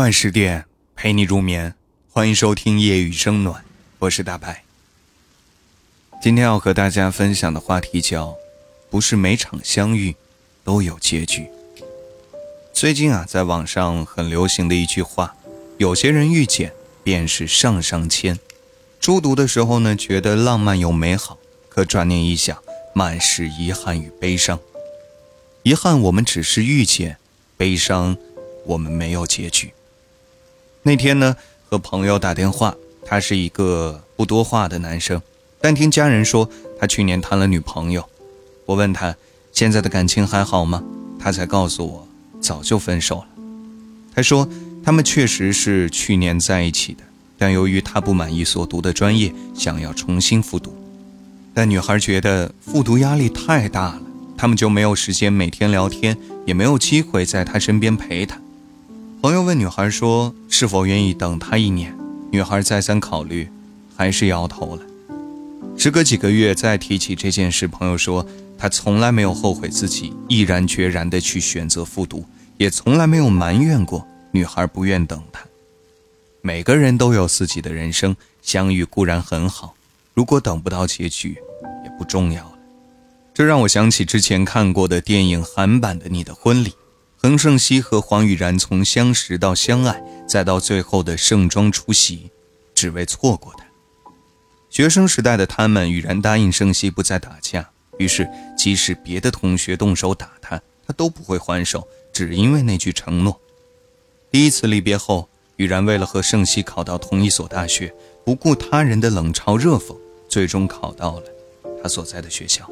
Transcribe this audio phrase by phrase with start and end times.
[0.00, 0.64] 晚十点
[0.96, 1.74] 陪你入眠，
[2.10, 3.62] 欢迎收听夜雨声暖，
[3.98, 4.64] 我是大白。
[6.22, 8.34] 今天要和大家分享的话题叫
[8.88, 10.16] “不是每场相遇
[10.64, 11.50] 都有结局”。
[12.72, 15.36] 最近啊，在网上很流行的一句话
[15.76, 16.72] ：“有些人遇见
[17.04, 18.38] 便是上上签。”
[19.02, 21.36] 初读的时候呢，觉得浪漫又美好，
[21.68, 22.56] 可转念一想，
[22.94, 24.58] 满是遗憾与悲伤。
[25.62, 27.18] 遗憾我们只是遇见，
[27.58, 28.16] 悲伤
[28.64, 29.74] 我们没有结局。
[30.82, 31.36] 那天呢，
[31.68, 35.20] 和朋友打电话，他是一个不多话的男生。
[35.60, 36.48] 但听家人说，
[36.78, 38.02] 他去年谈了女朋友。
[38.64, 39.14] 我问他
[39.52, 40.82] 现在的感情还好吗？
[41.18, 42.08] 他才告诉我，
[42.40, 43.26] 早就分手了。
[44.14, 44.48] 他说
[44.82, 47.02] 他们确实是去年在一起的，
[47.36, 50.74] 但由于他不满意所读的专业，想要重新复读。
[51.52, 54.02] 但女孩觉得复读压力太大了，
[54.34, 56.16] 他们就没有时间每天聊天，
[56.46, 58.39] 也没有机会在他身边陪他。
[59.22, 61.94] 朋友问女孩说是否愿意等他一年，
[62.32, 63.46] 女孩再三考虑，
[63.94, 64.82] 还是摇头了。
[65.76, 72.24] 时隔几个月再提起这件事，朋友说他从来没有后悔自己毅然决然地去选择复读，
[72.56, 75.44] 也从来没有埋怨过女孩不愿等他。
[76.40, 79.74] 每个人都有自己的人生，相遇固然很好，
[80.14, 81.36] 如果等不到结局，
[81.84, 82.52] 也不重要了。
[83.34, 86.70] 这让我想起之前看过的电影韩版的《你的婚礼》，
[87.22, 92.30] 恒胜熙和黄雨然从相识到相爱，再到最后的盛装出席，
[92.74, 93.66] 只为错过他。
[94.70, 97.68] 学生时代的他们，雨然答应盛熙不再打架，
[97.98, 103.38] 于是即使别的同学动手打他，他都不会还手，只因为那句承诺。
[104.30, 109.94] 第一次离别后，雨然为了和盛熙考到同一所大学，不顾他人的冷嘲热讽，
[110.26, 111.24] 最终考到了
[111.82, 112.66] 他所在的学校。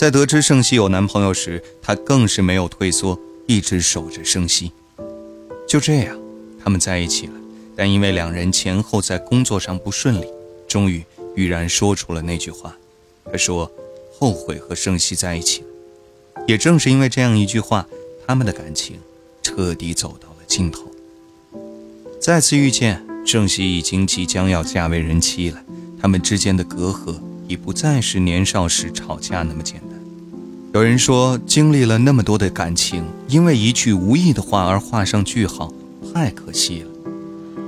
[0.00, 4.72] 在得知盛熙有男朋友时，她更是没有退缩，一直守着盛熙。
[5.68, 6.18] 就这样，
[6.64, 7.34] 他们在一起了，
[7.76, 10.26] 但因为两人前后在工作上不顺利。
[10.66, 11.04] 终于，
[11.36, 12.74] 玉然说出了那句话。
[13.30, 13.70] 他说
[14.18, 15.62] ：“后悔和盛熙在一起。”
[16.48, 17.86] 也正是因为这样一句话，
[18.26, 18.98] 他们的感情
[19.42, 20.80] 彻底走到了尽头。
[22.18, 25.62] 再次遇见，盛熙已经即将要嫁为人妻了。
[26.00, 29.89] 他们之间的隔阂已不再是年少时吵架那么简单。
[30.72, 35.72] 有人说，经历了那么多的感情，因为一句无意的话而画上句号，
[36.14, 36.88] 太可惜了。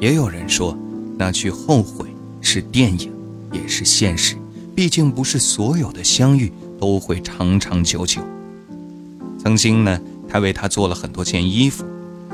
[0.00, 0.78] 也有人说，
[1.18, 2.06] 那句后悔。
[2.44, 3.08] 是电影，
[3.52, 4.34] 也是现实。
[4.74, 8.20] 毕竟不是所有的相遇都会长长久久。
[9.38, 11.84] 曾经呢，他为她做了很多件衣服，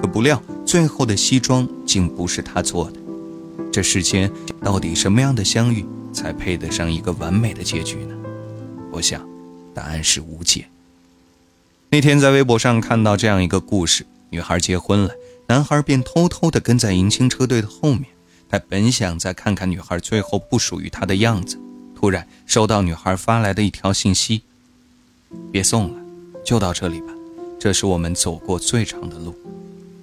[0.01, 2.95] 可不料最后的西装竟不是他做的。
[3.71, 8.15] 这世间到底什么样的相遇才配得上一个完美的结局呢？
[8.91, 9.21] 我想，
[9.79, 10.67] 答案是无解。
[11.91, 15.15] 那天在微博上看到这样一个故事：女孩结婚了，
[15.47, 18.07] 男孩便偷偷地跟在迎亲车队的后面。
[18.49, 21.61] 他本想再看看女孩最后不属于他的样子，
[21.95, 24.43] 突然收到女孩发来的一条信息
[25.53, 26.01] ：“别送了，
[26.45, 27.13] 就到这里吧。
[27.61, 29.33] 这是我们走过最长的路，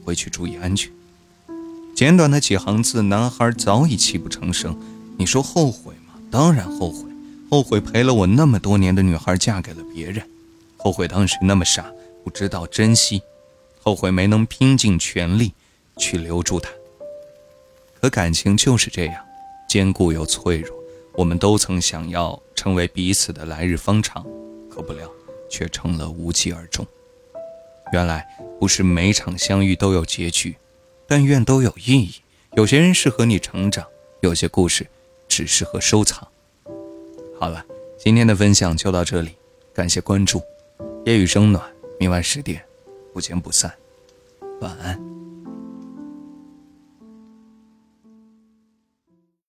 [0.06, 0.90] 回去注意安全。”
[1.94, 4.80] 简短的几行字，男孩早已泣不成声。
[5.18, 6.14] 你说后悔吗？
[6.32, 7.10] 当然后悔，
[7.50, 10.28] 后悔陪了我那么多年的女孩嫁给了别人，
[10.78, 11.92] 后悔当时那么傻，
[12.24, 13.22] 不知道珍惜，
[13.82, 15.54] 后悔没能拼尽全力
[15.98, 16.70] 去留住她。
[18.02, 19.24] 可感情就是这样，
[19.70, 20.76] 坚固又脆弱。
[21.14, 24.26] 我们都曾想要成为彼此的来日方长，
[24.70, 25.10] 可不料
[25.50, 26.86] 却成了无疾而终。
[27.94, 28.28] 原来
[28.60, 30.58] 不是每场相遇都有结局，
[31.08, 32.16] 但愿都有意义。
[32.58, 33.86] 有些人适合你成长，
[34.22, 34.88] 有些故事
[35.30, 36.28] 只适合收藏。
[37.38, 37.64] 好了，
[37.98, 39.32] 今天的分享就到这里，
[39.74, 40.42] 感谢关注。
[41.06, 41.64] 夜雨声暖，
[42.00, 42.64] 明晚十点
[43.14, 43.72] 不见不散。
[44.62, 45.15] 晚安。